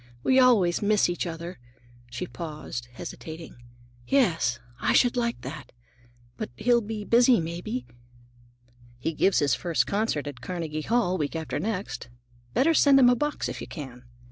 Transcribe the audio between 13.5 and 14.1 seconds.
you can."